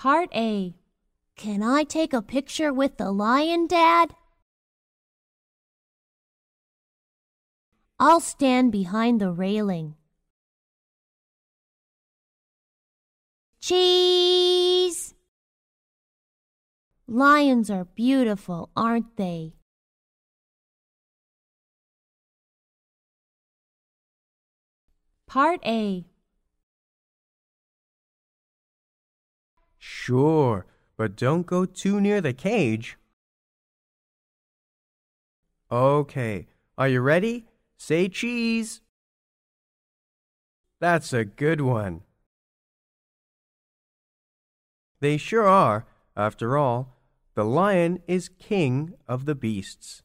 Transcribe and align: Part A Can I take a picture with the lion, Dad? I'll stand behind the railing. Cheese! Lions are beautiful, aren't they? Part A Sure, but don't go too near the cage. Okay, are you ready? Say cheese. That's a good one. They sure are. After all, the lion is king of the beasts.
Part 0.00 0.30
A 0.34 0.74
Can 1.36 1.62
I 1.62 1.84
take 1.84 2.14
a 2.14 2.22
picture 2.22 2.72
with 2.72 2.96
the 2.96 3.12
lion, 3.12 3.66
Dad? 3.66 4.14
I'll 7.98 8.20
stand 8.20 8.72
behind 8.72 9.20
the 9.20 9.30
railing. 9.30 9.96
Cheese! 13.60 15.12
Lions 17.06 17.70
are 17.70 17.84
beautiful, 17.84 18.70
aren't 18.74 19.18
they? 19.18 19.52
Part 25.26 25.60
A 25.66 26.09
Sure, 29.80 30.66
but 30.98 31.16
don't 31.16 31.46
go 31.46 31.64
too 31.64 32.00
near 32.00 32.20
the 32.20 32.34
cage. 32.34 32.98
Okay, 35.72 36.46
are 36.76 36.88
you 36.88 37.00
ready? 37.00 37.46
Say 37.78 38.08
cheese. 38.08 38.82
That's 40.80 41.14
a 41.14 41.24
good 41.24 41.62
one. 41.62 42.02
They 45.00 45.16
sure 45.16 45.46
are. 45.46 45.86
After 46.14 46.58
all, 46.58 46.96
the 47.34 47.44
lion 47.44 48.02
is 48.06 48.28
king 48.28 48.94
of 49.08 49.24
the 49.24 49.34
beasts. 49.34 50.02